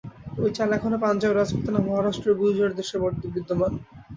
ঐ 0.37 0.47
চাল 0.55 0.69
এখনও 0.77 0.97
পাঞ্জাব, 1.03 1.31
রাজপুতানা, 1.33 1.79
মহারাষ্ট্র 1.87 2.27
ও 2.31 2.37
গুর্জর 2.39 2.71
দেশে 2.79 2.95
বিদ্যমান। 3.33 3.71